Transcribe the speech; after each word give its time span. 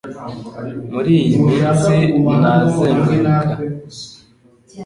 Muri 0.91 1.11
iyi 1.23 1.37
minsi, 1.47 1.95
ntazenguruka. 2.39 3.57